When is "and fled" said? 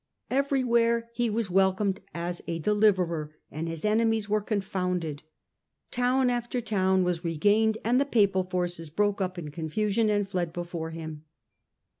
10.09-10.53